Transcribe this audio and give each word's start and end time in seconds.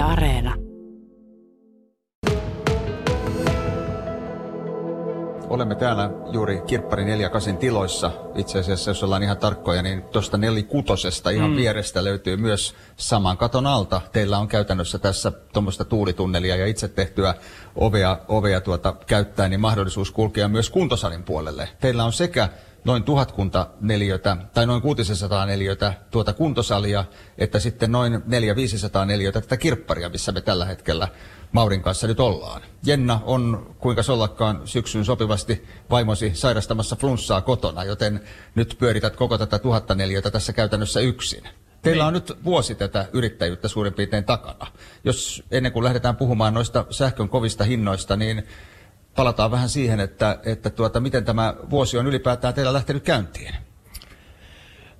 Yle 0.00 0.08
Areena. 0.08 0.54
Olemme 5.48 5.74
täällä 5.74 6.10
juuri 6.32 6.60
Kirppari 6.66 7.04
48 7.04 7.56
tiloissa. 7.56 8.10
Itse 8.34 8.58
asiassa, 8.58 8.90
jos 8.90 9.02
ollaan 9.02 9.22
ihan 9.22 9.38
tarkkoja, 9.38 9.82
niin 9.82 10.02
tuosta 10.02 10.38
nelikutosesta 10.38 11.30
ihan 11.30 11.50
mm. 11.50 11.56
vierestä 11.56 12.04
löytyy 12.04 12.36
myös 12.36 12.74
saman 12.96 13.36
katon 13.36 13.66
alta. 13.66 14.00
Teillä 14.12 14.38
on 14.38 14.48
käytännössä 14.48 14.98
tässä 14.98 15.30
tuommoista 15.52 15.84
tuulitunnelia 15.84 16.56
ja 16.56 16.66
itse 16.66 16.88
tehtyä 16.88 17.34
ovea, 17.76 18.18
ovea 18.28 18.60
tuota, 18.60 18.94
käyttää, 19.06 19.48
niin 19.48 19.60
mahdollisuus 19.60 20.10
kulkea 20.10 20.48
myös 20.48 20.70
kuntosalin 20.70 21.22
puolelle. 21.22 21.68
Teillä 21.80 22.04
on 22.04 22.12
sekä 22.12 22.48
noin 22.84 23.02
tuhatkunta 23.02 23.66
neliötä, 23.80 24.36
tai 24.54 24.66
noin 24.66 24.82
600 24.82 25.46
neliötä 25.46 25.94
tuota 26.10 26.32
kuntosalia, 26.32 27.04
että 27.38 27.58
sitten 27.58 27.92
noin 27.92 28.14
400-500 28.14 29.04
neliötä 29.06 29.40
tätä 29.40 29.56
kirpparia, 29.56 30.08
missä 30.08 30.32
me 30.32 30.40
tällä 30.40 30.64
hetkellä 30.64 31.08
Maurin 31.52 31.82
kanssa 31.82 32.06
nyt 32.06 32.20
ollaan. 32.20 32.62
Jenna 32.84 33.20
on, 33.24 33.74
kuinka 33.78 34.02
ollakaan, 34.08 34.60
syksyn 34.64 35.04
sopivasti 35.04 35.64
vaimosi 35.90 36.30
sairastamassa 36.34 36.96
flunssaa 36.96 37.40
kotona, 37.40 37.84
joten 37.84 38.20
nyt 38.54 38.76
pyörität 38.78 39.16
koko 39.16 39.38
tätä 39.38 39.58
tuhatta 39.58 39.94
neliötä 39.94 40.30
tässä 40.30 40.52
käytännössä 40.52 41.00
yksin. 41.00 41.44
Teillä 41.82 42.06
on 42.06 42.12
nyt 42.12 42.44
vuosi 42.44 42.74
tätä 42.74 43.08
yrittäjyyttä 43.12 43.68
suurin 43.68 43.94
piirtein 43.94 44.24
takana. 44.24 44.66
Jos 45.04 45.42
ennen 45.50 45.72
kuin 45.72 45.84
lähdetään 45.84 46.16
puhumaan 46.16 46.54
noista 46.54 46.84
sähkön 46.90 47.28
kovista 47.28 47.64
hinnoista, 47.64 48.16
niin 48.16 48.42
palataan 49.16 49.50
vähän 49.50 49.68
siihen, 49.68 50.00
että, 50.00 50.38
että 50.46 50.70
tuota, 50.70 51.00
miten 51.00 51.24
tämä 51.24 51.54
vuosi 51.70 51.98
on 51.98 52.06
ylipäätään 52.06 52.54
teillä 52.54 52.72
lähtenyt 52.72 53.02
käyntiin. 53.02 53.54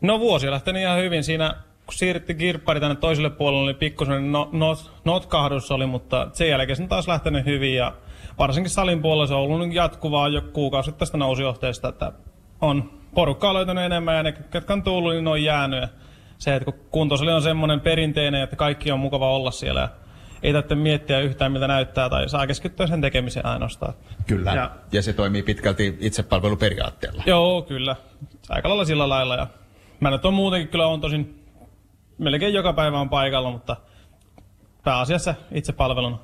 No 0.00 0.20
vuosi 0.20 0.46
on 0.46 0.52
lähtenyt 0.52 0.82
ihan 0.82 0.98
hyvin. 0.98 1.24
Siinä 1.24 1.54
kun 1.86 1.94
siirryttiin 1.94 2.38
kirppari 2.38 2.80
tänne 2.80 2.96
toiselle 2.96 3.30
puolelle, 3.30 3.72
niin 3.72 3.78
pikkusen 3.78 4.32
no, 4.32 4.48
not, 4.52 4.90
notkahdus 5.04 5.70
oli, 5.70 5.86
mutta 5.86 6.28
sen 6.32 6.48
jälkeen 6.48 6.76
se 6.76 6.82
on 6.82 6.88
taas 6.88 7.08
lähtenyt 7.08 7.46
hyvin 7.46 7.74
ja 7.74 7.94
varsinkin 8.38 8.70
salin 8.70 9.02
puolella 9.02 9.26
se 9.26 9.34
on 9.34 9.40
ollut 9.40 9.72
jatkuvaa 9.72 10.28
jo 10.28 10.42
kuukausi 10.42 10.92
tästä 10.92 11.18
nousujohteesta, 11.18 11.88
että 11.88 12.12
on 12.60 13.00
porukkaa 13.14 13.54
löytänyt 13.54 13.84
enemmän 13.84 14.16
ja 14.16 14.22
ne, 14.22 14.32
ketkä 14.32 14.72
on 14.72 14.82
tullut, 14.82 15.12
niin 15.12 15.24
ne 15.24 15.30
on 15.30 15.42
jäänyt. 15.42 15.90
Se, 16.38 16.56
että 16.56 16.72
kun 16.72 16.80
kuntosali 16.90 17.32
on 17.32 17.42
semmoinen 17.42 17.80
perinteinen, 17.80 18.42
että 18.42 18.56
kaikki 18.56 18.92
on 18.92 19.00
mukava 19.00 19.30
olla 19.30 19.50
siellä 19.50 19.88
ei 20.42 20.52
tarvitse 20.52 20.74
miettiä 20.74 21.20
yhtään, 21.20 21.52
miltä 21.52 21.68
näyttää, 21.68 22.08
tai 22.08 22.28
saa 22.28 22.46
keskittyä 22.46 22.86
sen 22.86 23.00
tekemiseen 23.00 23.46
ainoastaan. 23.46 23.94
Kyllä, 24.26 24.52
ja, 24.52 24.70
ja 24.92 25.02
se 25.02 25.12
toimii 25.12 25.42
pitkälti 25.42 25.96
itsepalveluperiaatteella. 26.00 27.22
Joo, 27.26 27.62
kyllä. 27.62 27.96
Aika 28.48 28.68
lailla 28.68 28.84
sillä 28.84 29.08
lailla. 29.08 29.36
Ja 29.36 29.46
mä 30.00 30.10
nyt 30.10 30.24
on 30.24 30.34
muutenkin 30.34 30.68
kyllä 30.68 30.86
on 30.86 31.00
tosin, 31.00 31.44
melkein 32.18 32.54
joka 32.54 32.72
päivä 32.72 33.00
on 33.00 33.08
paikalla, 33.08 33.50
mutta 33.50 33.76
pääasiassa 34.84 35.34
itsepalveluna. 35.52 36.18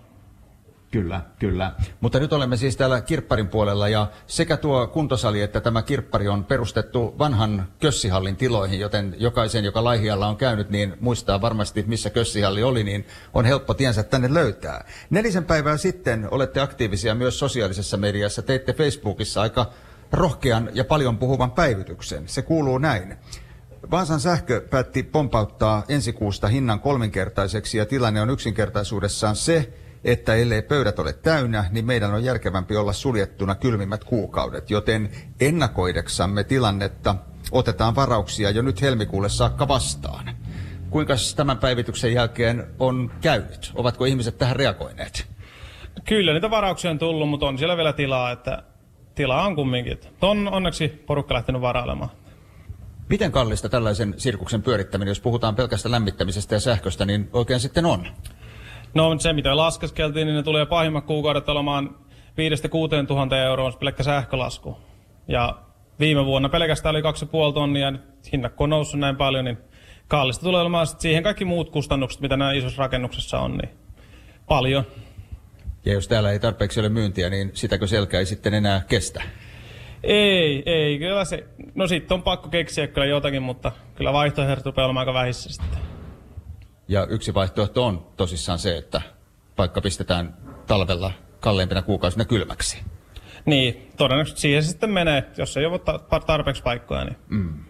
Kyllä, 0.90 1.20
kyllä. 1.38 1.72
Mutta 2.00 2.18
nyt 2.18 2.32
olemme 2.32 2.56
siis 2.56 2.76
täällä 2.76 3.00
kirpparin 3.00 3.48
puolella 3.48 3.88
ja 3.88 4.06
sekä 4.26 4.56
tuo 4.56 4.86
kuntosali 4.86 5.42
että 5.42 5.60
tämä 5.60 5.82
kirppari 5.82 6.28
on 6.28 6.44
perustettu 6.44 7.14
vanhan 7.18 7.68
kössihallin 7.80 8.36
tiloihin, 8.36 8.80
joten 8.80 9.14
jokaisen, 9.18 9.64
joka 9.64 9.84
Laihialla 9.84 10.26
on 10.26 10.36
käynyt, 10.36 10.70
niin 10.70 10.94
muistaa 11.00 11.40
varmasti, 11.40 11.84
missä 11.86 12.10
kössihalli 12.10 12.62
oli, 12.62 12.84
niin 12.84 13.06
on 13.34 13.44
helppo 13.44 13.74
tiensä 13.74 14.02
tänne 14.02 14.34
löytää. 14.34 14.84
Nelisen 15.10 15.44
päivää 15.44 15.76
sitten 15.76 16.28
olette 16.30 16.60
aktiivisia 16.60 17.14
myös 17.14 17.38
sosiaalisessa 17.38 17.96
mediassa. 17.96 18.42
Teitte 18.42 18.72
Facebookissa 18.72 19.42
aika 19.42 19.70
rohkean 20.12 20.70
ja 20.74 20.84
paljon 20.84 21.18
puhuvan 21.18 21.50
päivityksen. 21.50 22.28
Se 22.28 22.42
kuuluu 22.42 22.78
näin. 22.78 23.16
Vaasan 23.90 24.20
sähkö 24.20 24.60
päätti 24.70 25.02
pompauttaa 25.02 25.84
ensi 25.88 26.12
kuusta 26.12 26.48
hinnan 26.48 26.80
kolminkertaiseksi 26.80 27.78
ja 27.78 27.86
tilanne 27.86 28.20
on 28.22 28.30
yksinkertaisuudessaan 28.30 29.36
se, 29.36 29.72
että 30.06 30.34
ellei 30.34 30.62
pöydät 30.62 30.98
ole 30.98 31.12
täynnä, 31.12 31.64
niin 31.70 31.86
meidän 31.86 32.14
on 32.14 32.24
järkevämpi 32.24 32.76
olla 32.76 32.92
suljettuna 32.92 33.54
kylmimmät 33.54 34.04
kuukaudet, 34.04 34.70
joten 34.70 35.10
ennakoideksamme 35.40 36.44
tilannetta 36.44 37.14
otetaan 37.52 37.94
varauksia 37.94 38.50
jo 38.50 38.62
nyt 38.62 38.82
helmikuulle 38.82 39.28
saakka 39.28 39.68
vastaan. 39.68 40.36
Kuinka 40.90 41.14
tämän 41.36 41.58
päivityksen 41.58 42.12
jälkeen 42.12 42.66
on 42.78 43.10
käynyt? 43.20 43.72
Ovatko 43.74 44.04
ihmiset 44.04 44.38
tähän 44.38 44.56
reagoineet? 44.56 45.28
Kyllä, 46.04 46.32
niitä 46.32 46.50
varauksia 46.50 46.90
on 46.90 46.98
tullut, 46.98 47.28
mutta 47.28 47.46
on 47.46 47.58
siellä 47.58 47.76
vielä 47.76 47.92
tilaa, 47.92 48.30
että 48.30 48.62
tilaa 49.14 49.46
on 49.46 49.56
kumminkin. 49.56 49.98
On 50.22 50.48
onneksi 50.48 50.88
porukka 50.88 51.34
lähtenyt 51.34 51.62
varailemaan. 51.62 52.10
Miten 53.08 53.32
kallista 53.32 53.68
tällaisen 53.68 54.14
sirkuksen 54.16 54.62
pyörittäminen, 54.62 55.10
jos 55.10 55.20
puhutaan 55.20 55.56
pelkästä 55.56 55.90
lämmittämisestä 55.90 56.54
ja 56.54 56.60
sähköstä, 56.60 57.04
niin 57.04 57.28
oikein 57.32 57.60
sitten 57.60 57.86
on? 57.86 58.06
No 58.96 59.18
se, 59.18 59.32
mitä 59.32 59.56
laskeskeltiin, 59.56 60.26
niin 60.26 60.36
ne 60.36 60.42
tulee 60.42 60.66
pahimmat 60.66 61.04
kuukaudet 61.04 61.48
olemaan 61.48 61.96
5-6 63.02 63.06
tuhatta 63.06 63.38
euroa 63.38 63.72
pelkkä 63.72 64.02
sähkölasku. 64.02 64.78
Ja 65.28 65.58
viime 66.00 66.24
vuonna 66.24 66.48
pelkästään 66.48 66.94
oli 66.94 67.02
2,5 67.02 67.54
tonnia, 67.54 67.86
ja 67.90 67.98
hinnat 68.32 68.52
kun 68.52 68.64
on 68.64 68.70
noussut 68.70 69.00
näin 69.00 69.16
paljon, 69.16 69.44
niin 69.44 69.58
kallista 70.08 70.44
tulee 70.44 70.60
olemaan 70.60 70.86
siihen 70.86 71.22
kaikki 71.22 71.44
muut 71.44 71.70
kustannukset, 71.70 72.20
mitä 72.20 72.36
nämä 72.36 72.52
isossa 72.52 72.82
rakennuksessa 72.82 73.38
on, 73.38 73.56
niin 73.56 73.70
paljon. 74.48 74.84
Ja 75.84 75.92
jos 75.92 76.08
täällä 76.08 76.30
ei 76.30 76.38
tarpeeksi 76.38 76.80
ole 76.80 76.88
myyntiä, 76.88 77.30
niin 77.30 77.50
sitäkö 77.54 77.86
selkä 77.86 78.18
ei 78.18 78.26
sitten 78.26 78.54
enää 78.54 78.82
kestä? 78.88 79.22
Ei, 80.02 80.62
ei. 80.66 80.98
Kyllä 80.98 81.24
se, 81.24 81.46
no 81.74 81.86
sitten 81.86 82.14
on 82.14 82.22
pakko 82.22 82.48
keksiä 82.48 82.86
kyllä 82.86 83.06
jotakin, 83.06 83.42
mutta 83.42 83.72
kyllä 83.94 84.12
vaihtoehdot 84.12 84.66
rupeaa 84.66 84.86
olemaan 84.86 85.08
aika 85.08 85.18
vähissä 85.18 85.52
sitten. 85.52 85.95
Ja 86.88 87.06
yksi 87.10 87.34
vaihtoehto 87.34 87.86
on 87.86 88.06
tosissaan 88.16 88.58
se, 88.58 88.76
että 88.76 89.02
paikka 89.56 89.80
pistetään 89.80 90.36
talvella 90.66 91.12
kalleimpina 91.40 91.82
kuukausina 91.82 92.24
kylmäksi. 92.24 92.78
Niin, 93.44 93.92
todennäköisesti 93.96 94.40
siihen 94.40 94.62
se 94.62 94.68
sitten 94.68 94.90
menee, 94.90 95.24
jos 95.38 95.56
ei 95.56 95.66
ole 95.66 95.80
tarpeeksi 96.26 96.62
paikkoja. 96.62 97.04
Niin. 97.04 97.16
Mm. 97.28 97.64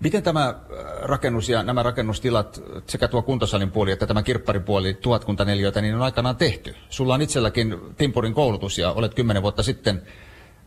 Miten 0.00 0.22
tämä 0.22 0.48
äh, 0.48 0.56
rakennus 1.02 1.48
ja 1.48 1.62
nämä 1.62 1.82
rakennustilat, 1.82 2.62
sekä 2.86 3.08
tuo 3.08 3.22
kuntosalin 3.22 3.70
puoli 3.70 3.92
että 3.92 4.06
tämä 4.06 4.22
kirpparin 4.22 4.62
puoli, 4.62 4.94
tuhatkunta 4.94 5.44
neliöitä, 5.44 5.80
niin 5.80 5.94
on 5.94 6.02
aikanaan 6.02 6.36
tehty? 6.36 6.74
Sulla 6.88 7.14
on 7.14 7.22
itselläkin 7.22 7.76
Timpurin 7.96 8.34
koulutus 8.34 8.78
ja 8.78 8.92
olet 8.92 9.14
kymmenen 9.14 9.42
vuotta 9.42 9.62
sitten 9.62 10.02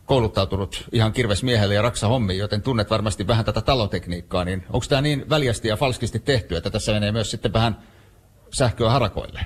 kouluttautunut 0.04 0.84
ihan 0.92 1.12
kirvesmiehelle 1.12 1.74
ja 1.74 1.82
raksa 1.82 2.08
hommiin, 2.08 2.38
joten 2.38 2.62
tunnet 2.62 2.90
varmasti 2.90 3.26
vähän 3.26 3.44
tätä 3.44 3.60
talotekniikkaa, 3.60 4.44
niin 4.44 4.64
onko 4.70 4.86
tämä 4.88 5.00
niin 5.00 5.30
väljästi 5.30 5.68
ja 5.68 5.76
falskisti 5.76 6.18
tehty, 6.18 6.56
että 6.56 6.70
tässä 6.70 6.92
menee 6.92 7.12
myös 7.12 7.30
sitten 7.30 7.52
vähän 7.52 7.76
sähköä 8.52 8.90
harakoille? 8.90 9.40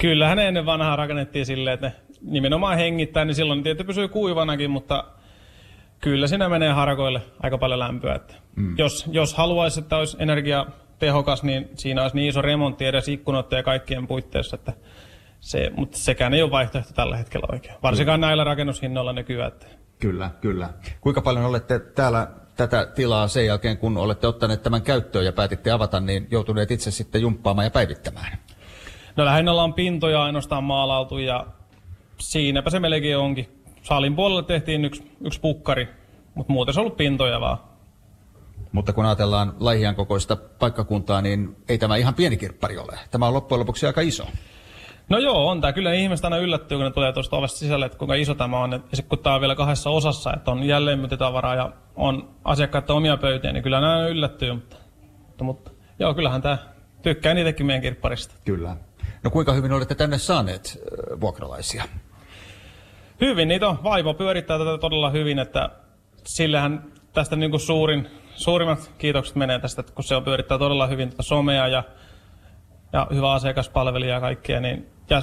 Kyllähän 0.00 0.38
ennen 0.38 0.66
vanhaa 0.66 0.96
rakennettiin 0.96 1.46
silleen, 1.46 1.74
että 1.74 1.86
ne 1.86 1.94
nimenomaan 2.22 2.76
hengittää, 2.76 3.24
niin 3.24 3.34
silloin 3.34 3.62
tietysti 3.62 3.84
pysyy 3.84 4.08
kuivanakin, 4.08 4.70
mutta 4.70 5.04
kyllä 6.00 6.26
siinä 6.26 6.48
menee 6.48 6.72
harakoille 6.72 7.22
aika 7.42 7.58
paljon 7.58 7.78
lämpöä. 7.78 8.14
Että 8.14 8.34
mm. 8.56 8.74
jos, 8.78 9.06
jos 9.10 9.34
haluaisi, 9.34 9.80
että 9.80 9.96
olisi 9.96 10.16
energia 10.20 10.66
tehokas, 10.98 11.42
niin 11.42 11.68
siinä 11.74 12.02
olisi 12.02 12.16
niin 12.16 12.28
iso 12.28 12.42
remontti 12.42 12.86
edes 12.86 13.08
ikkunoiden 13.08 13.56
ja 13.56 13.62
kaikkien 13.62 14.06
puitteissa, 14.06 14.56
että 14.56 14.72
se, 15.40 15.70
mutta 15.76 15.98
sekään 15.98 16.34
ei 16.34 16.42
ole 16.42 16.50
vaihtoehto 16.50 16.92
tällä 16.92 17.16
hetkellä 17.16 17.46
oikein. 17.52 17.74
Varsinkaan 17.82 18.20
näillä 18.20 18.44
rakennushinnoilla 18.44 19.12
nykyään. 19.12 19.48
Että... 19.52 19.66
Kyllä, 19.98 20.30
kyllä. 20.40 20.68
Kuinka 21.00 21.20
paljon 21.20 21.44
olette 21.44 21.78
täällä 21.78 22.28
tätä 22.56 22.86
tilaa 22.94 23.28
sen 23.28 23.46
jälkeen, 23.46 23.78
kun 23.78 23.96
olette 23.96 24.26
ottaneet 24.26 24.62
tämän 24.62 24.82
käyttöön 24.82 25.24
ja 25.24 25.32
päätitte 25.32 25.70
avata, 25.70 26.00
niin 26.00 26.26
joutuneet 26.30 26.70
itse 26.70 26.90
sitten 26.90 27.20
jumppaamaan 27.20 27.64
ja 27.64 27.70
päivittämään? 27.70 28.38
No 29.16 29.24
lähinnä 29.24 29.50
ollaan 29.50 29.74
pintoja 29.74 30.22
ainoastaan 30.24 30.64
maalautu 30.64 31.18
ja 31.18 31.46
siinäpä 32.18 32.70
se 32.70 32.80
melkein 32.80 33.18
onkin. 33.18 33.62
Salin 33.82 34.16
puolelle 34.16 34.42
tehtiin 34.42 34.84
yksi, 34.84 35.10
yksi 35.24 35.40
pukkari, 35.40 35.88
mutta 36.34 36.52
muuten 36.52 36.74
se 36.74 36.80
on 36.80 36.84
ollut 36.84 36.96
pintoja 36.96 37.40
vaan. 37.40 37.58
Mutta 38.72 38.92
kun 38.92 39.04
ajatellaan 39.04 39.54
Laihian 39.60 39.94
kokoista 39.94 40.36
paikkakuntaa, 40.36 41.22
niin 41.22 41.56
ei 41.68 41.78
tämä 41.78 41.96
ihan 41.96 42.14
pieni 42.14 42.36
kirppari 42.36 42.78
ole. 42.78 42.98
Tämä 43.10 43.26
on 43.26 43.34
loppujen 43.34 43.60
lopuksi 43.60 43.86
aika 43.86 44.00
iso. 44.00 44.26
No 45.08 45.18
joo, 45.18 45.48
on 45.48 45.60
tämä. 45.60 45.72
Kyllä 45.72 45.92
ihmiset 45.92 46.24
aina 46.24 46.38
yllättyy, 46.38 46.78
kun 46.78 46.84
ne 46.84 46.90
tulee 46.90 47.12
tuosta 47.12 47.36
ovesta 47.36 47.58
sisälle, 47.58 47.86
että 47.86 47.98
kuinka 47.98 48.14
iso 48.14 48.34
tämä 48.34 48.58
on. 48.58 48.72
Ja 48.72 48.78
sitten 48.78 49.08
kun 49.08 49.18
tämä 49.18 49.34
on 49.34 49.40
vielä 49.40 49.54
kahdessa 49.54 49.90
osassa, 49.90 50.32
että 50.32 50.50
on 50.50 50.62
jälleenmyyntitavaraa 50.62 51.54
ja 51.54 51.72
on 51.96 52.28
asiakkaiden 52.44 52.96
omia 52.96 53.16
pöytiä, 53.16 53.52
niin 53.52 53.62
kyllä 53.62 53.80
nämä 53.80 54.06
yllättyy. 54.06 54.52
Mutta, 54.52 54.76
mutta, 55.18 55.44
mutta 55.44 55.70
joo, 55.98 56.14
kyllähän 56.14 56.42
tämä 56.42 56.58
tykkää 57.02 57.34
niitäkin 57.34 57.66
meidän 57.66 57.82
kirpparista. 57.82 58.34
Kyllä. 58.44 58.76
No 59.22 59.30
kuinka 59.30 59.52
hyvin 59.52 59.72
olette 59.72 59.94
tänne 59.94 60.18
saaneet 60.18 60.78
äh, 61.12 61.20
vuokralaisia? 61.20 61.84
Hyvin, 63.20 63.48
niitä 63.48 63.68
on. 63.68 63.78
Vaivo 63.84 64.14
pyörittää 64.14 64.58
tätä 64.58 64.78
todella 64.78 65.10
hyvin, 65.10 65.38
että 65.38 65.70
sillähän 66.24 66.92
tästä 67.12 67.36
niin 67.36 67.50
kuin 67.50 67.60
suurin, 67.60 68.08
suurimmat 68.34 68.92
kiitokset 68.98 69.36
menee 69.36 69.58
tästä, 69.58 69.82
kun 69.82 70.04
se 70.04 70.16
on 70.16 70.24
pyörittää 70.24 70.58
todella 70.58 70.86
hyvin 70.86 71.10
tätä 71.10 71.22
somea 71.22 71.68
ja, 71.68 71.82
ja 72.92 73.06
hyvä 73.14 73.32
asiakaspalvelija 73.32 74.14
ja 74.14 74.20
kaikkea, 74.20 74.60
niin 74.60 74.97
ja 75.10 75.22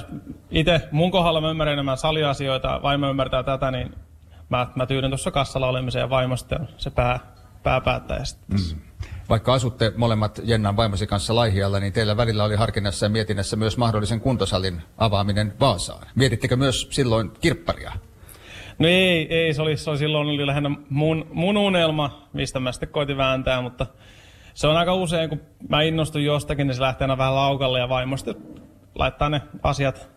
itse 0.50 0.88
mun 0.90 1.10
kohdalla 1.10 1.40
mä 1.40 1.50
ymmärrän 1.50 1.72
enemmän 1.72 1.96
saliasioita, 1.96 2.80
vaimo 2.82 3.10
ymmärtää 3.10 3.42
tätä, 3.42 3.70
niin 3.70 3.94
mä, 4.48 4.66
mä 4.74 4.86
tyydyn 4.86 5.10
tuossa 5.10 5.30
kassalla 5.30 5.68
olemiseen 5.68 6.00
ja 6.02 6.10
vaimo 6.10 6.36
sitten 6.36 6.60
on 6.60 6.68
se 6.76 6.90
pää, 6.90 7.20
pääpäättäjä. 7.62 8.22
Mm. 8.48 8.80
Vaikka 9.28 9.54
asutte 9.54 9.92
molemmat 9.96 10.40
Jennan 10.44 10.76
vaimosi 10.76 11.06
kanssa 11.06 11.34
Laihialla, 11.34 11.80
niin 11.80 11.92
teillä 11.92 12.16
välillä 12.16 12.44
oli 12.44 12.56
harkinnassa 12.56 13.06
ja 13.06 13.10
mietinnässä 13.10 13.56
myös 13.56 13.76
mahdollisen 13.76 14.20
kuntosalin 14.20 14.82
avaaminen 14.98 15.52
Vaasaan. 15.60 16.06
Mietittekö 16.14 16.56
myös 16.56 16.88
silloin 16.90 17.30
kirpparia? 17.40 17.92
No 18.78 18.88
ei, 18.88 19.34
ei 19.34 19.54
se, 19.54 19.62
oli, 19.62 19.76
se 19.76 19.90
oli 19.90 19.98
silloin 19.98 20.28
oli 20.28 20.46
lähinnä 20.46 20.70
mun, 20.90 21.26
mun 21.32 21.56
unelma, 21.56 22.28
mistä 22.32 22.60
mä 22.60 22.72
sitten 22.72 22.88
koitin 22.88 23.16
vääntää, 23.16 23.62
mutta 23.62 23.86
se 24.54 24.66
on 24.66 24.76
aika 24.76 24.94
usein, 24.94 25.28
kun 25.28 25.40
mä 25.68 25.82
innostun 25.82 26.24
jostakin, 26.24 26.66
niin 26.66 26.74
se 26.74 26.80
lähtee 26.80 27.04
aina 27.04 27.18
vähän 27.18 27.34
laukalle 27.34 27.78
ja 27.78 27.88
vaimo 27.88 28.16
sitten 28.16 28.36
laittaa 28.98 29.28
ne 29.28 29.42
asiat 29.62 30.08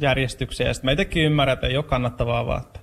järjestykseen. 0.00 0.68
Ja 0.68 0.74
sitten 0.74 0.88
mä 0.88 0.92
itsekin 0.92 1.24
ymmärrän, 1.24 1.54
että 1.54 1.66
ei 1.66 1.76
ole 1.76 1.84
kannattavaa 1.84 2.46
vaan. 2.46 2.62
Että 2.62 2.80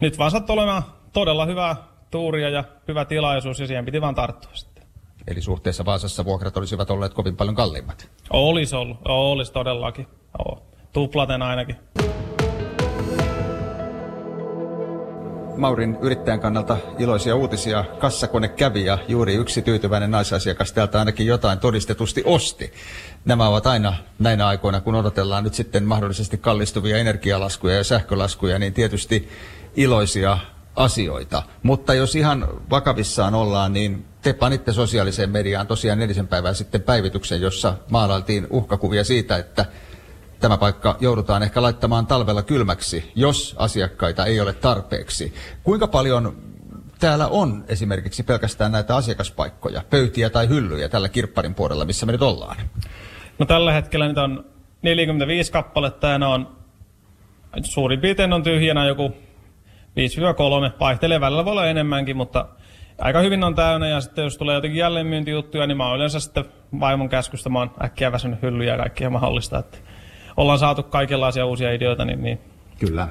nyt 0.00 0.18
vaan 0.18 0.30
sattui 0.30 0.54
olemaan 0.54 0.82
todella 1.12 1.46
hyvää 1.46 1.76
tuuria 2.10 2.48
ja 2.48 2.64
hyvä 2.88 3.04
tilaisuus 3.04 3.60
ja 3.60 3.66
siihen 3.66 3.84
piti 3.84 4.00
vaan 4.00 4.14
tarttua 4.14 4.50
sitten. 4.54 4.84
Eli 5.28 5.40
suhteessa 5.40 5.84
Vaasassa 5.84 6.24
vuokrat 6.24 6.56
olisivat 6.56 6.90
olleet 6.90 7.14
kovin 7.14 7.36
paljon 7.36 7.54
kalliimmat. 7.54 8.10
Olisi 8.30 8.76
ollut, 8.76 8.98
olisi 9.04 9.52
todellakin. 9.52 10.06
Oo. 10.38 10.62
Tuplaten 10.92 11.42
ainakin. 11.42 11.76
Maurin 15.56 15.98
yrittäjän 16.00 16.40
kannalta 16.40 16.76
iloisia 16.98 17.36
uutisia. 17.36 17.84
Kassakone 17.98 18.48
kävi 18.48 18.84
ja 18.84 18.98
juuri 19.08 19.34
yksi 19.34 19.62
tyytyväinen 19.62 20.10
naisasiakas 20.10 20.72
täältä 20.72 20.98
ainakin 20.98 21.26
jotain 21.26 21.58
todistetusti 21.58 22.22
osti. 22.26 22.72
Nämä 23.24 23.48
ovat 23.48 23.66
aina 23.66 23.94
näinä 24.18 24.46
aikoina, 24.46 24.80
kun 24.80 24.94
odotellaan 24.94 25.44
nyt 25.44 25.54
sitten 25.54 25.84
mahdollisesti 25.84 26.38
kallistuvia 26.38 26.98
energialaskuja 26.98 27.74
ja 27.74 27.84
sähkölaskuja, 27.84 28.58
niin 28.58 28.74
tietysti 28.74 29.28
iloisia 29.76 30.38
asioita. 30.76 31.42
Mutta 31.62 31.94
jos 31.94 32.16
ihan 32.16 32.48
vakavissaan 32.70 33.34
ollaan, 33.34 33.72
niin 33.72 34.04
te 34.22 34.32
panitte 34.32 34.72
sosiaaliseen 34.72 35.30
mediaan 35.30 35.66
tosiaan 35.66 35.98
nelisen 35.98 36.28
päivää 36.28 36.54
sitten 36.54 36.82
päivityksen, 36.82 37.40
jossa 37.40 37.74
maalailtiin 37.90 38.46
uhkakuvia 38.50 39.04
siitä, 39.04 39.36
että 39.36 39.66
tämä 40.42 40.58
paikka 40.58 40.96
joudutaan 41.00 41.42
ehkä 41.42 41.62
laittamaan 41.62 42.06
talvella 42.06 42.42
kylmäksi, 42.42 43.12
jos 43.14 43.54
asiakkaita 43.58 44.26
ei 44.26 44.40
ole 44.40 44.52
tarpeeksi. 44.52 45.34
Kuinka 45.62 45.86
paljon 45.86 46.36
täällä 47.00 47.28
on 47.28 47.64
esimerkiksi 47.68 48.22
pelkästään 48.22 48.72
näitä 48.72 48.96
asiakaspaikkoja, 48.96 49.82
pöytiä 49.90 50.30
tai 50.30 50.48
hyllyjä 50.48 50.88
tällä 50.88 51.08
kirpparin 51.08 51.54
puolella, 51.54 51.84
missä 51.84 52.06
me 52.06 52.12
nyt 52.12 52.22
ollaan? 52.22 52.56
No 53.38 53.46
tällä 53.46 53.72
hetkellä 53.72 54.08
nyt 54.08 54.18
on 54.18 54.44
45 54.82 55.52
kappaletta 55.52 56.06
ja 56.06 56.18
ne 56.18 56.26
on 56.26 56.56
suurin 57.62 58.00
piirtein 58.00 58.32
on 58.32 58.42
tyhjänä 58.42 58.86
joku 58.86 59.08
5-3, 59.08 59.12
vaihtelee 60.80 61.20
välillä 61.20 61.44
voi 61.44 61.52
olla 61.52 61.66
enemmänkin, 61.66 62.16
mutta 62.16 62.48
aika 62.98 63.20
hyvin 63.20 63.44
on 63.44 63.54
täynnä 63.54 63.88
ja 63.88 64.00
sitten 64.00 64.24
jos 64.24 64.36
tulee 64.36 64.54
jotenkin 64.54 64.78
jälleenmyyntijuttuja, 64.78 65.66
niin 65.66 65.76
mä 65.76 65.86
oon 65.86 65.96
yleensä 65.96 66.20
sitten 66.20 66.44
vaimon 66.80 67.08
käskystä, 67.08 67.48
mä 67.48 67.58
oon 67.58 67.70
äkkiä 67.84 68.12
väsynyt 68.12 68.42
hyllyjä 68.42 68.72
ja 68.72 68.78
kaikkea 68.78 69.10
mahdollista, 69.10 69.58
että 69.58 69.78
ollaan 70.36 70.58
saatu 70.58 70.82
kaikenlaisia 70.82 71.46
uusia 71.46 71.72
ideoita, 71.72 72.04
niin, 72.04 72.22
niin 72.22 72.38
Kyllä. 72.78 73.08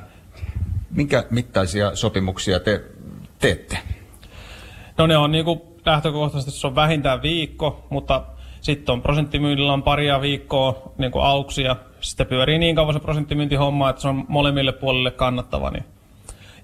Minkä 0.92 1.26
mittaisia 1.30 1.96
sopimuksia 1.96 2.60
te 2.60 2.84
teette? 3.40 3.78
No 4.98 5.08
ne 5.08 5.18
on 5.18 5.32
niinku 5.32 5.78
lähtökohtaisesti 5.86 6.52
se 6.52 6.68
on 6.68 6.76
vähintään 6.76 7.22
viikko, 7.22 7.88
mutta 7.90 8.24
sitten 8.62 8.94
on 8.94 9.02
prosenttimyynnillä 9.02 9.74
on 9.74 9.84
paria 9.84 10.22
viikkoa 10.22 10.92
niin 10.98 11.12
kuin 11.12 11.26
auksi 11.26 11.64
ja 11.64 11.76
sitten 12.02 12.28
pyörii 12.28 12.60
niin 12.60 12.76
kauan 12.76 12.94
se 12.94 13.00
prosenttimyyntihomma, 13.00 13.90
että 13.90 14.02
se 14.02 14.08
on 14.08 14.26
molemmille 14.28 14.72
puolille 14.72 15.12
kannattava. 15.12 15.72
Niin. 15.72 15.86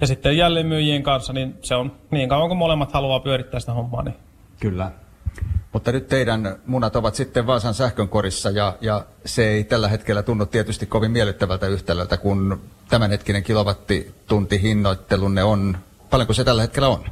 Ja 0.02 0.08
sitten 0.08 0.38
jälleenmyyjien 0.38 1.04
kanssa, 1.04 1.34
niin 1.34 1.56
se 1.62 1.76
on 1.76 1.92
niin 2.12 2.30
kauan 2.30 2.48
kuin 2.48 2.58
molemmat 2.58 2.92
haluaa 2.92 3.20
pyörittää 3.20 3.60
sitä 3.60 3.74
hommaa. 3.74 4.04
Niin. 4.04 4.16
Kyllä. 4.60 4.92
Mutta 5.78 5.92
nyt 5.92 6.08
teidän 6.08 6.56
munat 6.66 6.96
ovat 6.96 7.16
sitten 7.16 7.48
Vaasan 7.48 7.74
sähkönkorissa 7.74 8.50
ja, 8.50 8.78
ja 8.82 9.06
se 9.26 9.50
ei 9.50 9.64
tällä 9.64 9.88
hetkellä 9.88 10.24
tunnu 10.24 10.46
tietysti 10.46 10.86
kovin 10.86 11.12
miellyttävältä 11.12 11.68
yhtälöltä, 11.68 12.18
kun 12.18 12.62
tämänhetkinen 12.90 13.44
kilowattitunti 13.44 14.62
hinnoittelunne 14.62 15.44
on, 15.44 15.78
paljonko 16.10 16.34
se 16.34 16.44
tällä 16.44 16.62
hetkellä 16.62 16.88
on? 16.88 17.04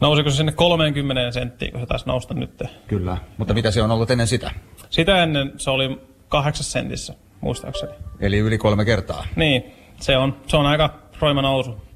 Nousiko 0.00 0.30
se 0.30 0.36
sinne 0.36 0.52
30 0.52 1.30
senttiin, 1.30 1.72
kun 1.72 1.80
se 1.80 1.86
taisi 1.86 2.06
nousta 2.06 2.34
nyt? 2.34 2.62
Kyllä. 2.86 3.16
Mutta 3.36 3.54
mitä 3.54 3.70
se 3.70 3.82
on 3.82 3.90
ollut 3.90 4.10
ennen 4.10 4.26
sitä? 4.26 4.50
Sitä 4.90 5.22
ennen 5.22 5.52
se 5.56 5.70
oli 5.70 6.00
kahdeksas 6.28 6.72
sentissä, 6.72 7.14
muistaakseni. 7.40 7.92
Eli 8.20 8.38
yli 8.38 8.58
kolme 8.58 8.84
kertaa. 8.84 9.26
Niin, 9.36 9.64
se 10.00 10.16
on, 10.16 10.36
se 10.46 10.56
on 10.56 10.66
aika 10.66 10.98
roima 11.20 11.42
nousu. 11.42 11.87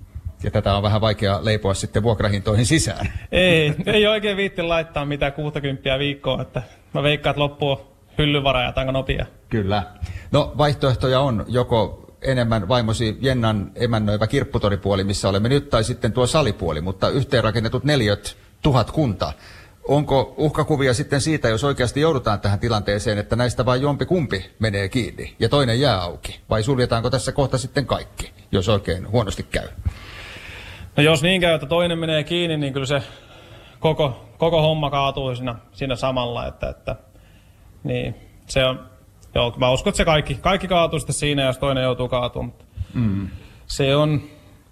Ja 0.44 0.50
tätä 0.50 0.74
on 0.74 0.82
vähän 0.82 1.00
vaikea 1.00 1.44
leipoa 1.44 1.74
sitten 1.74 2.02
vuokrahintoihin 2.02 2.66
sisään. 2.66 3.12
Ei, 3.32 3.74
ei 3.86 4.06
oikein 4.06 4.36
viitti 4.36 4.62
laittaa 4.62 5.04
mitään 5.04 5.32
60 5.32 5.98
viikkoa, 5.98 6.42
että 6.42 6.62
mä 6.94 7.02
veikkaan, 7.02 7.30
että 7.30 7.40
loppuu 7.40 7.80
hyllyvara 8.18 8.62
ja 8.62 8.72
tanko 8.72 8.92
nopea. 8.92 9.26
Kyllä. 9.48 9.82
No 10.32 10.52
vaihtoehtoja 10.58 11.20
on 11.20 11.44
joko 11.48 12.02
enemmän 12.22 12.68
vaimosi 12.68 13.18
Jennan 13.20 13.72
emännöivä 13.74 14.26
kirpputoripuoli, 14.26 15.04
missä 15.04 15.28
olemme 15.28 15.48
nyt, 15.48 15.70
tai 15.70 15.84
sitten 15.84 16.12
tuo 16.12 16.26
salipuoli, 16.26 16.80
mutta 16.80 17.08
yhteenrakennetut 17.08 17.84
neljöt 17.84 18.36
tuhat 18.62 18.90
kunta. 18.90 19.32
Onko 19.88 20.34
uhkakuvia 20.36 20.94
sitten 20.94 21.20
siitä, 21.20 21.48
jos 21.48 21.64
oikeasti 21.64 22.00
joudutaan 22.00 22.40
tähän 22.40 22.58
tilanteeseen, 22.58 23.18
että 23.18 23.36
näistä 23.36 23.66
vain 23.66 23.82
jompi 23.82 24.06
kumpi 24.06 24.50
menee 24.58 24.88
kiinni 24.88 25.36
ja 25.38 25.48
toinen 25.48 25.80
jää 25.80 26.02
auki? 26.02 26.40
Vai 26.50 26.62
suljetaanko 26.62 27.10
tässä 27.10 27.32
kohta 27.32 27.58
sitten 27.58 27.86
kaikki, 27.86 28.32
jos 28.52 28.68
oikein 28.68 29.10
huonosti 29.10 29.42
käy? 29.42 29.68
No 30.96 31.02
jos 31.02 31.22
niin 31.22 31.40
käy, 31.40 31.54
että 31.54 31.66
toinen 31.66 31.98
menee 31.98 32.24
kiinni, 32.24 32.56
niin 32.56 32.72
kyllä 32.72 32.86
se 32.86 33.02
koko, 33.80 34.24
koko 34.38 34.62
homma 34.62 34.90
kaatuu 34.90 35.34
siinä, 35.34 35.54
siinä 35.72 35.96
samalla. 35.96 36.46
Että, 36.46 36.68
että, 36.68 36.96
niin, 37.84 38.14
se 38.46 38.64
on, 38.64 38.80
joo, 39.34 39.54
mä 39.56 39.70
uskon, 39.70 39.90
että 39.90 39.96
se 39.96 40.04
kaikki, 40.04 40.34
kaikki 40.34 40.68
kaatuu 40.68 40.98
sitten 40.98 41.14
siinä, 41.14 41.42
jos 41.42 41.58
toinen 41.58 41.84
joutuu 41.84 42.08
kaatumaan. 42.08 42.56
Mm. 42.94 43.28
Se 43.66 43.96
on, 43.96 44.22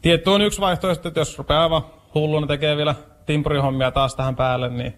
tietty 0.03 0.31
on 0.31 0.43
yksi 0.43 0.61
vaihtoehto, 0.61 1.09
että 1.09 1.21
jos 1.21 1.39
rupeaa 1.39 1.63
aivan 1.63 1.83
hulluna 2.15 2.47
tekee 2.47 2.77
vielä 2.77 2.95
timpurihommia 3.27 3.91
taas 3.91 4.15
tähän 4.15 4.37
päälle, 4.37 4.69
niin, 4.69 4.95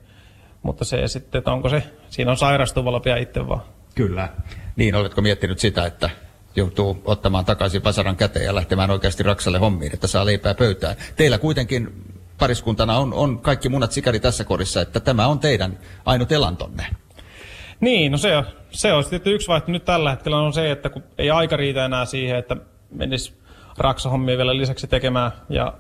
mutta 0.63 0.85
se 0.85 1.09
sitten, 1.09 1.39
että 1.39 1.53
onko 1.53 1.69
se, 1.69 1.83
siinä 2.09 2.31
on 2.31 2.37
sairastuvalla 2.37 3.01
pian 3.01 3.19
itse 3.19 3.49
vaan. 3.49 3.63
Kyllä. 3.95 4.29
Niin, 4.77 4.95
oletko 4.95 5.21
miettinyt 5.23 5.59
sitä, 5.59 5.87
että 5.87 6.11
joutuu 6.57 7.03
ottamaan 7.05 7.45
takaisin 7.45 7.85
vasaran 7.85 8.17
käteen 8.17 8.45
ja 8.45 8.55
lähtemään 8.55 8.91
oikeasti 8.91 9.23
Raksalle 9.23 9.59
hommiin, 9.59 9.95
että 9.95 10.07
saa 10.07 10.27
leipää 10.27 10.55
pöytään. 10.55 10.97
Teillä 11.17 11.39
kuitenkin 11.39 12.05
pariskuntana 12.39 12.99
on, 12.99 13.15
on 13.15 13.39
kaikki 13.39 13.69
munat 13.69 13.93
sikari 13.93 14.21
tässä 14.21 14.45
korissa, 14.45 14.81
että 14.81 15.01
tämä 15.01 15.27
on 15.27 15.39
teidän 15.39 15.79
ainut 16.05 16.33
elantonne. 16.33 16.87
Niin, 17.81 18.13
no 18.13 18.19
se, 18.19 18.43
se 18.71 18.93
on 18.93 19.05
sitten 19.05 19.33
yksi 19.33 19.49
vaihtoehto 19.49 19.73
nyt 19.73 19.85
tällä 19.85 20.11
hetkellä 20.11 20.39
on 20.39 20.53
se, 20.53 20.71
että 20.71 20.89
kun 20.89 21.03
ei 21.19 21.31
aika 21.31 21.57
riitä 21.57 21.85
enää 21.85 22.05
siihen, 22.05 22.39
että 22.39 22.57
menisi 22.91 23.35
raksahommia 23.79 24.37
vielä 24.37 24.57
lisäksi 24.57 24.87
tekemään. 24.87 25.33
Ja, 25.49 25.75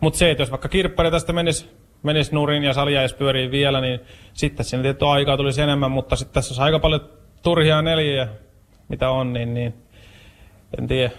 mutta 0.00 0.18
se, 0.18 0.30
että 0.30 0.42
jos 0.42 0.50
vaikka 0.50 0.68
kirppari 0.68 1.10
tästä 1.10 1.32
menisi, 1.32 1.70
menisi 2.02 2.34
nurin 2.34 2.64
ja 2.64 2.72
sali 2.72 2.94
jäisi 2.94 3.16
pyöriin 3.16 3.50
vielä, 3.50 3.80
niin 3.80 4.00
sitten 4.32 4.66
sinne 4.66 4.82
tietty 4.82 5.06
aikaa 5.06 5.36
tulisi 5.36 5.62
enemmän, 5.62 5.90
mutta 5.90 6.16
sitten 6.16 6.34
tässä 6.34 6.62
on 6.62 6.64
aika 6.64 6.78
paljon 6.78 7.08
turhia 7.42 7.82
neljä 7.82 8.28
mitä 8.88 9.10
on, 9.10 9.32
niin, 9.32 9.54
niin 9.54 9.74
en 10.78 10.86
tiedä. 10.86 11.10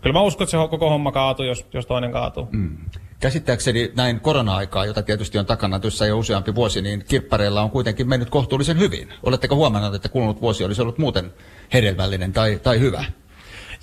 Kyllä 0.00 0.12
mä 0.12 0.22
uskon, 0.22 0.44
että 0.44 0.50
se 0.50 0.68
koko 0.70 0.90
homma 0.90 1.12
kaatuu, 1.12 1.46
jos, 1.46 1.66
jos 1.72 1.86
toinen 1.86 2.12
kaatuu. 2.12 2.48
Mm. 2.52 2.76
Käsittääkseni 3.20 3.92
näin 3.96 4.20
korona-aikaa, 4.20 4.86
jota 4.86 5.02
tietysti 5.02 5.38
on 5.38 5.46
takana 5.46 5.80
tuossa 5.80 6.06
jo 6.06 6.18
useampi 6.18 6.54
vuosi, 6.54 6.82
niin 6.82 7.04
kirppareilla 7.08 7.62
on 7.62 7.70
kuitenkin 7.70 8.08
mennyt 8.08 8.30
kohtuullisen 8.30 8.78
hyvin. 8.78 9.12
Oletteko 9.22 9.56
huomannut, 9.56 9.94
että 9.94 10.08
kulunut 10.08 10.40
vuosi 10.40 10.64
olisi 10.64 10.82
ollut 10.82 10.98
muuten 10.98 11.32
hedelmällinen 11.72 12.32
tai, 12.32 12.60
tai 12.62 12.80
hyvä? 12.80 13.04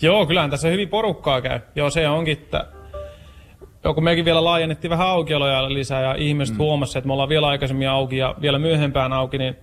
Joo, 0.02 0.26
kyllähän 0.26 0.50
tässä 0.50 0.68
hyvin 0.68 0.90
porukkaa 0.90 1.42
käy. 1.42 1.60
Joo, 1.76 1.90
se 1.90 2.08
onkin, 2.10 2.34
että 2.34 2.68
Joo, 3.84 3.94
kun 3.94 4.04
mekin 4.04 4.26
vielä 4.26 4.44
laajennettiin 4.44 4.92
vähän 4.92 5.08
aukioloja 5.08 5.74
lisää 5.74 6.02
ja 6.02 6.16
ihmiset 6.16 6.56
mm. 6.56 6.60
huomasivat, 6.60 6.98
että 6.98 7.08
me 7.08 7.14
ollaan 7.14 7.30
vielä 7.30 7.48
aikaisemmin 7.48 7.90
auki 7.90 8.18
ja 8.18 8.36
vielä 8.42 8.60
myöhempään 8.60 9.14
auki, 9.14 9.38
niin 9.38 9.56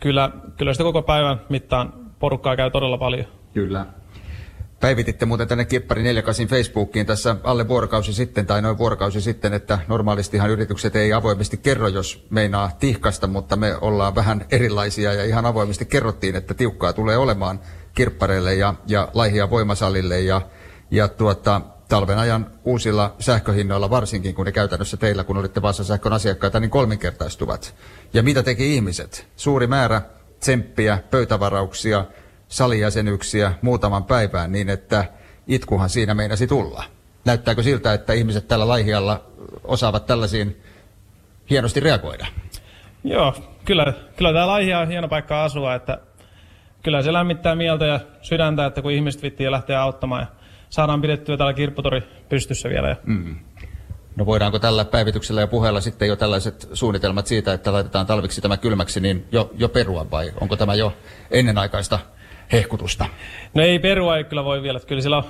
kyllä, 0.00 0.30
kyllä 0.56 0.74
sitä 0.74 0.84
koko 0.84 1.02
päivän 1.02 1.40
mittaan 1.48 2.05
porukkaa 2.18 2.56
käy 2.56 2.70
todella 2.70 2.98
paljon. 2.98 3.26
Kyllä. 3.54 3.86
Päivititte 4.80 5.26
muuten 5.26 5.48
tänne 5.48 5.64
Kippari 5.64 6.02
48 6.02 6.46
Facebookiin 6.46 7.06
tässä 7.06 7.36
alle 7.44 7.68
vuorokausi 7.68 8.12
sitten 8.12 8.46
tai 8.46 8.62
noin 8.62 8.78
vuorokausi 8.78 9.20
sitten, 9.20 9.54
että 9.54 9.78
normaalistihan 9.88 10.50
yritykset 10.50 10.96
ei 10.96 11.12
avoimesti 11.12 11.56
kerro, 11.56 11.88
jos 11.88 12.26
meinaa 12.30 12.70
tihkasta, 12.80 13.26
mutta 13.26 13.56
me 13.56 13.76
ollaan 13.80 14.14
vähän 14.14 14.44
erilaisia 14.50 15.12
ja 15.12 15.24
ihan 15.24 15.46
avoimesti 15.46 15.84
kerrottiin, 15.84 16.36
että 16.36 16.54
tiukkaa 16.54 16.92
tulee 16.92 17.16
olemaan 17.16 17.60
kirppareille 17.94 18.54
ja, 18.54 18.74
ja 18.86 19.08
laihia 19.14 19.50
voimasalille 19.50 20.20
ja, 20.20 20.40
ja 20.90 21.08
tuota, 21.08 21.60
talven 21.88 22.18
ajan 22.18 22.46
uusilla 22.64 23.14
sähköhinnoilla, 23.18 23.90
varsinkin 23.90 24.34
kun 24.34 24.46
ne 24.46 24.52
käytännössä 24.52 24.96
teillä, 24.96 25.24
kun 25.24 25.36
olitte 25.36 25.62
Vaasa 25.62 25.84
sähkön 25.84 26.12
asiakkaita, 26.12 26.60
niin 26.60 26.70
kolminkertaistuvat. 26.70 27.74
Ja 28.12 28.22
mitä 28.22 28.42
teki 28.42 28.74
ihmiset? 28.74 29.26
Suuri 29.36 29.66
määrä 29.66 30.02
tsemppiä, 30.40 30.98
pöytävarauksia, 31.10 32.04
salijäsenyyksiä 32.48 33.52
muutaman 33.62 34.04
päivään 34.04 34.52
niin, 34.52 34.68
että 34.68 35.04
itkuhan 35.46 35.88
siinä 35.88 36.14
meinasi 36.14 36.46
tulla. 36.46 36.84
Näyttääkö 37.24 37.62
siltä, 37.62 37.94
että 37.94 38.12
ihmiset 38.12 38.48
tällä 38.48 38.68
laihialla 38.68 39.24
osaavat 39.64 40.06
tällaisiin 40.06 40.62
hienosti 41.50 41.80
reagoida. 41.80 42.26
Joo, 43.04 43.34
kyllä, 43.64 43.92
kyllä 44.16 44.32
täällä 44.32 44.52
on 44.52 44.62
ihan 44.62 44.88
hieno 44.88 45.08
paikka 45.08 45.44
asua, 45.44 45.74
että 45.74 45.98
kyllä 46.82 47.02
se 47.02 47.12
lämmittää 47.12 47.54
mieltä 47.54 47.86
ja 47.86 48.00
sydäntä, 48.22 48.66
että 48.66 48.82
kun 48.82 48.90
ihmiset 48.90 49.22
vittiin 49.22 49.50
lähtee 49.50 49.76
auttamaan 49.76 50.22
ja 50.22 50.26
saadaan 50.68 51.00
pidettyä 51.00 51.36
täällä 51.36 51.54
kirpputori 51.54 52.02
pystyssä 52.28 52.68
vielä. 52.68 52.88
Ja 52.88 52.96
Mm. 53.04 53.36
No 54.16 54.26
voidaanko 54.26 54.58
tällä 54.58 54.84
päivityksellä 54.84 55.40
ja 55.40 55.46
puheella 55.46 55.80
sitten 55.80 56.08
jo 56.08 56.16
tällaiset 56.16 56.68
suunnitelmat 56.72 57.26
siitä, 57.26 57.52
että 57.52 57.72
laitetaan 57.72 58.06
talviksi 58.06 58.40
tämä 58.40 58.56
kylmäksi, 58.56 59.00
niin 59.00 59.26
jo, 59.32 59.50
jo 59.58 59.68
perua 59.68 60.10
vai 60.10 60.32
onko 60.40 60.56
tämä 60.56 60.74
jo 60.74 60.92
ennenaikaista 61.30 61.98
hehkutusta? 62.52 63.06
No 63.54 63.62
ei 63.62 63.78
perua 63.78 64.16
ei 64.16 64.24
kyllä 64.24 64.44
voi 64.44 64.62
vielä, 64.62 64.76
että 64.76 64.88
kyllä 64.88 65.02
siellä 65.02 65.16
on 65.16 65.24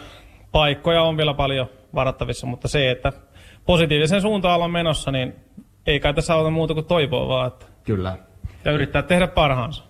paikkoja 0.53 1.03
on 1.03 1.17
vielä 1.17 1.35
paljon 1.35 1.67
varattavissa, 1.95 2.47
mutta 2.47 2.69
se, 2.69 2.91
että 2.91 3.13
positiivisen 3.67 4.23
suuntaan 4.23 4.55
ollaan 4.55 4.71
menossa, 4.71 5.11
niin 5.11 5.35
ei 5.87 6.01
kai 6.01 6.15
tässä 6.15 6.35
auta 6.35 6.51
muuta 6.51 6.75
kuin 6.75 6.87
toivoa 6.87 7.29
vaan, 7.29 7.49
että, 7.49 7.67
Kyllä. 7.85 8.19
ja 8.65 8.73
yrittää 8.73 9.03
tehdä 9.03 9.27
parhaansa. 9.27 9.85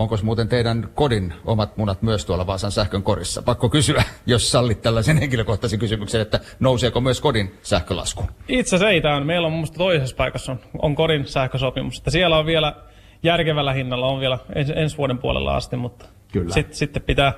Onko 0.00 0.18
muuten 0.22 0.48
teidän 0.48 0.88
kodin 0.94 1.34
omat 1.44 1.76
munat 1.76 2.02
myös 2.02 2.24
tuolla 2.24 2.46
Vaasan 2.46 2.70
sähkön 2.70 3.02
korissa? 3.02 3.42
Pakko 3.42 3.68
kysyä, 3.68 4.02
jos 4.26 4.50
sallit 4.50 4.82
tällaisen 4.82 5.18
henkilökohtaisen 5.18 5.78
kysymyksen, 5.78 6.20
että 6.20 6.40
nouseeko 6.60 7.00
myös 7.00 7.20
kodin 7.20 7.54
sähkölasku? 7.62 8.24
Itse 8.48 8.76
asiassa 8.76 8.90
ei, 8.90 9.02
on, 9.16 9.26
meillä 9.26 9.46
on 9.46 9.52
mun 9.52 9.58
mielestä 9.58 9.78
toisessa 9.78 10.16
paikassa 10.16 10.52
on, 10.52 10.60
on 10.82 10.94
kodin 10.94 11.26
sähkösopimus, 11.26 11.98
että 11.98 12.10
siellä 12.10 12.38
on 12.38 12.46
vielä 12.46 12.76
järkevällä 13.22 13.72
hinnalla, 13.72 14.06
on 14.06 14.20
vielä 14.20 14.38
ens, 14.54 14.72
ensi 14.76 14.96
vuoden 14.96 15.18
puolella 15.18 15.56
asti, 15.56 15.76
mutta 15.76 16.04
Kyllä. 16.32 16.54
Sit, 16.54 16.74
sitten 16.74 17.02
pitää, 17.02 17.32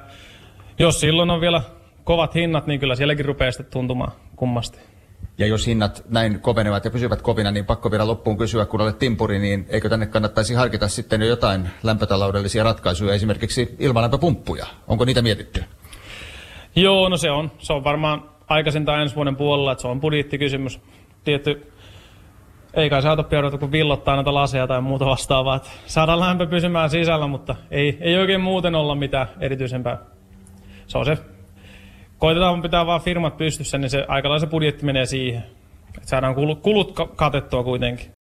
jos 0.79 1.01
silloin 1.01 1.31
on 1.31 1.41
vielä 1.41 1.63
kovat 2.05 2.35
hinnat, 2.35 2.67
niin 2.67 2.81
kyllä 2.81 2.95
sielläkin 2.95 3.25
rupeaa 3.25 3.53
sitten 3.53 3.73
tuntumaan 3.73 4.13
kummasti. 4.37 4.79
Ja 5.43 5.49
jos 5.49 5.67
hinnat 5.67 6.05
näin 6.09 6.41
kovenevat 6.41 6.85
ja 6.85 6.91
pysyvät 6.91 7.23
kovina, 7.23 7.51
niin 7.51 7.65
pakko 7.65 7.91
vielä 7.91 8.07
loppuun 8.07 8.39
kysyä, 8.39 8.65
kun 8.67 8.81
olet 8.81 8.99
timpuri, 8.99 9.39
niin 9.39 9.67
eikö 9.69 9.89
tänne 9.89 10.07
kannattaisi 10.07 10.55
harkita 10.55 10.89
sitten 10.89 11.21
jo 11.21 11.27
jotain 11.27 11.71
lämpötaloudellisia 11.83 12.65
ratkaisuja, 12.65 13.15
esimerkiksi 13.15 13.77
ilmalämpöpumppuja? 13.79 14.67
Onko 14.89 15.05
niitä 15.05 15.23
mietitty? 15.23 15.65
Joo, 16.77 17.09
no 17.09 17.17
se 17.17 17.31
on. 17.31 17.51
Se 17.59 17.73
on 17.73 17.85
varmaan 17.85 18.31
aikaisintaan 18.49 19.03
ensi 19.03 19.17
vuoden 19.17 19.37
puolella, 19.37 19.73
että 19.73 19.83
se 19.83 19.89
on 19.89 20.01
budjettikysymys. 20.01 20.81
Tietty, 21.25 21.73
ei 22.75 22.91
kai 22.91 23.03
saata 23.03 23.41
ruveta 23.41 23.59
kuin 23.59 23.73
villottaa 23.73 24.15
näitä 24.15 24.35
laseja 24.35 24.67
tai 24.67 24.81
muuta 24.81 25.07
vastaavaa. 25.07 25.57
Että 25.57 25.71
saadaan 25.87 26.21
lämpö 26.21 26.47
pysymään 26.47 26.91
sisällä, 26.91 27.27
mutta 27.27 27.57
ei, 27.71 27.99
ei 28.01 28.17
oikein 28.17 28.41
muuten 28.41 28.75
olla 28.75 28.95
mitään 28.95 29.29
erityisempää. 29.41 29.99
Se 30.87 30.99
on 30.99 31.07
se. 31.07 31.32
Koitetaan 32.23 32.63
pitää 32.63 32.87
vaan 32.87 33.01
firmat 33.01 33.37
pystyssä, 33.37 33.79
niin 33.79 33.91
se 33.91 34.05
aikalaisen 34.09 34.49
budjetti 34.49 34.85
menee 34.85 35.07
siihen. 35.07 35.43
Että 35.97 36.09
saadaan 36.09 36.35
kulut, 36.35 36.61
kulut 36.61 36.93
ka- 36.93 37.07
katettua 37.17 37.63
kuitenkin. 37.63 38.13